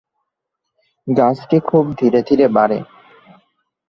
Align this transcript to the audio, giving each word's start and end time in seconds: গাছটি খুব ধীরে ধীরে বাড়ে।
গাছটি 1.07 1.57
খুব 1.59 1.85
ধীরে 1.99 2.19
ধীরে 2.21 2.45
বাড়ে। 2.47 2.79